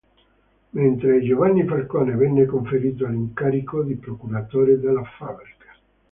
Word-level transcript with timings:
Mentre 0.73 1.17
a 1.17 1.21
Giovanni 1.21 1.63
Falcone 1.63 2.15
venne 2.15 2.47
conferito 2.47 3.05
l'incarico 3.05 3.83
di 3.83 3.93
Procuratore 3.97 4.79
della 4.79 5.03
Fabbrica. 5.03 5.67